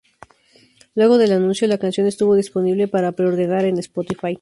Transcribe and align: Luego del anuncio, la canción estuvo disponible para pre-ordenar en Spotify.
Luego 0.95 1.19
del 1.19 1.31
anuncio, 1.31 1.67
la 1.67 1.77
canción 1.77 2.07
estuvo 2.07 2.33
disponible 2.35 2.87
para 2.87 3.11
pre-ordenar 3.11 3.65
en 3.65 3.77
Spotify. 3.77 4.35